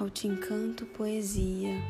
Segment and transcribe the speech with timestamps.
[0.00, 1.80] ao Te Encanto Poesia.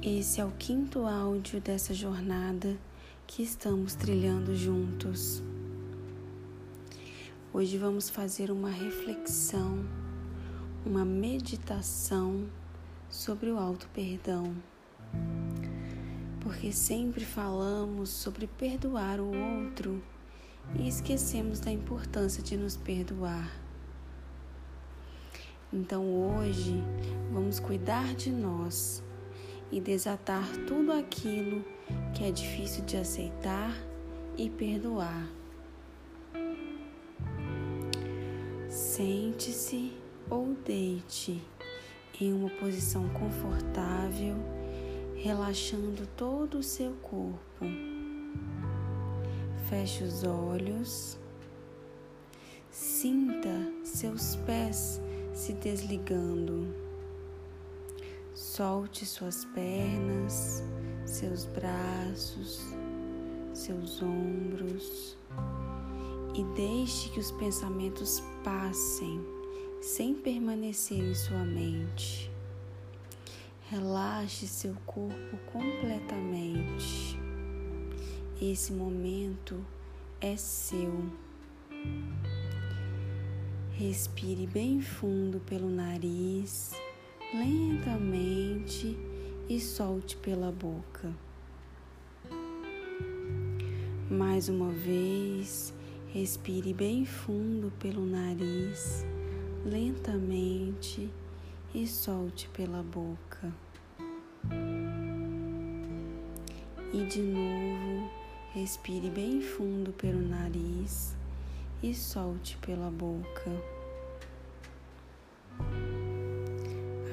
[0.00, 2.78] Esse é o quinto áudio dessa jornada
[3.26, 5.42] que estamos trilhando juntos.
[7.52, 9.84] Hoje vamos fazer uma reflexão,
[10.84, 12.46] uma meditação
[13.10, 14.54] sobre o alto perdão.
[16.38, 20.00] Porque sempre falamos sobre perdoar o outro
[20.78, 23.65] e esquecemos da importância de nos perdoar.
[25.72, 26.82] Então hoje
[27.32, 29.02] vamos cuidar de nós
[29.70, 31.64] e desatar tudo aquilo
[32.14, 33.76] que é difícil de aceitar
[34.36, 35.28] e perdoar.
[38.68, 39.92] Sente-se
[40.30, 41.42] ou deite
[42.20, 44.36] em uma posição confortável,
[45.16, 47.64] relaxando todo o seu corpo.
[49.68, 51.18] Feche os olhos,
[52.70, 53.50] sinta
[53.82, 55.00] seus pés
[55.46, 56.74] se desligando.
[58.34, 60.60] Solte suas pernas,
[61.04, 62.62] seus braços,
[63.54, 65.16] seus ombros
[66.34, 69.24] e deixe que os pensamentos passem
[69.80, 72.28] sem permanecer em sua mente.
[73.70, 77.16] Relaxe seu corpo completamente.
[78.42, 79.64] Esse momento
[80.20, 81.08] é seu.
[83.78, 86.72] Respire bem fundo pelo nariz,
[87.34, 88.98] lentamente
[89.50, 91.14] e solte pela boca.
[94.10, 95.74] Mais uma vez,
[96.08, 99.04] respire bem fundo pelo nariz,
[99.62, 101.10] lentamente
[101.74, 103.52] e solte pela boca.
[106.94, 108.10] E de novo,
[108.54, 111.14] respire bem fundo pelo nariz
[111.82, 113.50] e solte pela boca.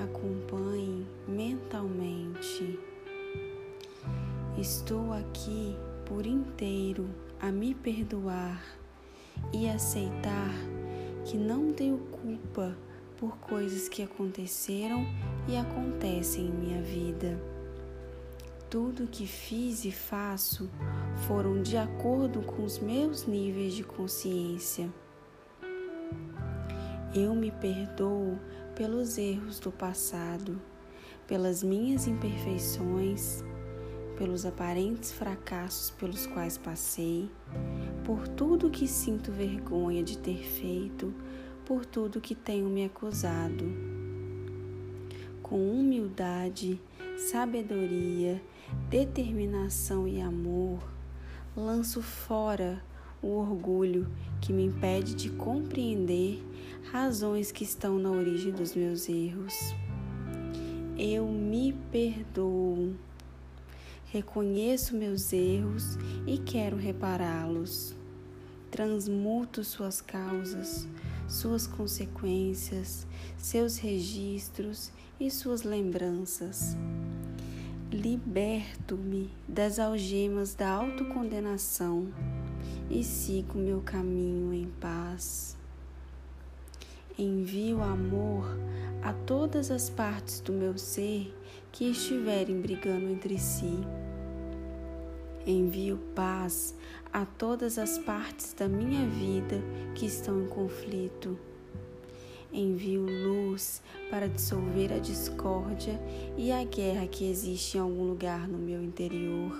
[0.03, 2.79] Acompanhe mentalmente.
[4.57, 5.75] Estou aqui
[6.05, 7.09] por inteiro
[7.39, 8.63] a me perdoar
[9.51, 10.53] e aceitar
[11.25, 12.75] que não tenho culpa
[13.17, 15.05] por coisas que aconteceram
[15.47, 17.39] e acontecem em minha vida.
[18.73, 20.67] Tudo que fiz e faço
[21.27, 24.91] foram de acordo com os meus níveis de consciência.
[27.13, 28.39] Eu me perdoo
[28.73, 30.59] pelos erros do passado,
[31.27, 33.43] pelas minhas imperfeições,
[34.17, 37.29] pelos aparentes fracassos pelos quais passei,
[38.03, 41.13] por tudo que sinto vergonha de ter feito,
[41.63, 43.65] por tudo que tenho me acusado.
[45.43, 46.81] Com humildade,
[47.15, 48.41] sabedoria,
[48.89, 50.79] determinação e amor,
[51.55, 52.83] lanço fora
[53.21, 54.07] o orgulho
[54.41, 56.43] que me impede de compreender
[56.91, 59.55] razões que estão na origem dos meus erros.
[60.97, 62.93] Eu me perdoo,
[64.11, 65.97] reconheço meus erros
[66.27, 67.95] e quero repará-los.
[68.69, 70.87] Transmuto suas causas,
[71.27, 73.07] suas consequências,
[73.37, 76.75] seus registros e suas lembranças
[77.93, 82.11] liberto-me das algemas da autocondenação
[82.89, 85.55] e sigo meu caminho em paz.
[87.17, 88.45] Envio amor
[89.03, 91.31] a todas as partes do meu ser
[91.71, 93.77] que estiverem brigando entre si.
[95.45, 96.75] Envio paz
[97.11, 99.61] a todas as partes da minha vida
[99.93, 101.37] que estão em conflito
[102.53, 105.99] envio luz para dissolver a discórdia
[106.37, 109.51] e a guerra que existe em algum lugar no meu interior.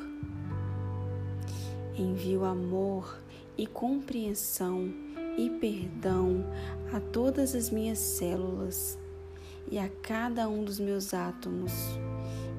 [1.98, 3.20] Envio amor
[3.58, 4.92] e compreensão
[5.38, 6.46] e perdão
[6.94, 8.98] a todas as minhas células
[9.72, 11.72] e a cada um dos meus átomos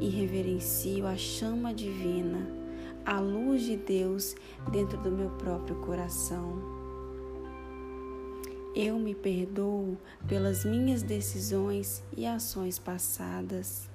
[0.00, 2.46] e reverencio a chama divina,
[3.04, 4.34] a luz de Deus
[4.72, 6.73] dentro do meu próprio coração.
[8.76, 13.88] Eu me perdoo pelas minhas decisões e ações passadas.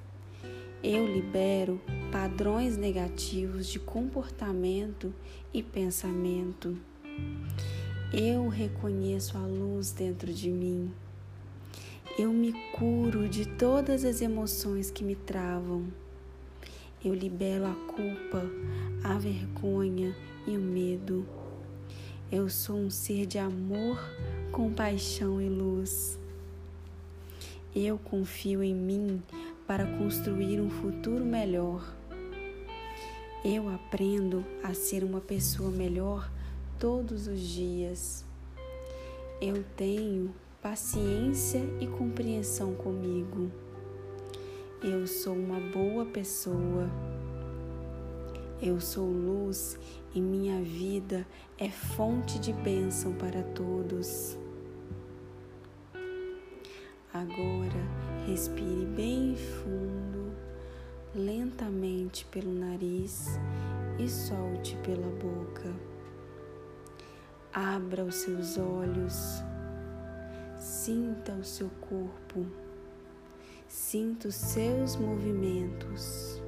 [0.82, 1.82] Eu libero
[2.14, 5.14] padrões negativos de comportamento
[5.54, 6.78] e pensamento.
[8.14, 10.94] Eu reconheço a luz dentro de mim.
[12.18, 15.88] Eu me curo de todas as emoções que me travam.
[17.04, 18.50] Eu libero a culpa,
[19.04, 20.16] a vergonha
[20.48, 21.28] e o medo.
[22.32, 24.00] Eu sou um ser de amor,
[24.52, 26.20] compaixão e luz.
[27.76, 29.22] Eu confio em mim
[29.68, 31.84] para construir um futuro melhor.
[33.46, 36.30] Eu aprendo a ser uma pessoa melhor
[36.80, 38.26] todos os dias.
[39.40, 43.52] Eu tenho paciência e compreensão comigo.
[44.84, 46.90] Eu sou uma boa pessoa.
[48.62, 49.80] Eu sou luz
[50.14, 51.26] e minha vida
[51.58, 54.38] é fonte de bênção para todos.
[57.14, 57.82] Agora
[58.28, 60.34] respire bem fundo,
[61.16, 63.40] lentamente pelo nariz
[63.98, 65.74] e solte pela boca.
[67.54, 69.42] Abra os seus olhos,
[70.58, 72.46] sinta o seu corpo,
[73.70, 76.42] sinta os seus movimentos.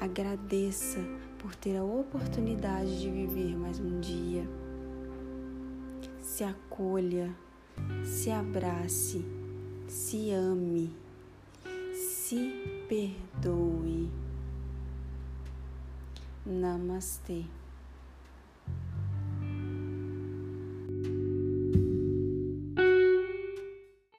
[0.00, 1.00] Agradeça
[1.40, 4.48] por ter a oportunidade de viver mais um dia.
[6.20, 7.34] Se acolha,
[8.04, 9.24] se abrace,
[9.88, 10.94] se ame,
[11.92, 14.08] se perdoe.
[16.46, 17.44] Namastê.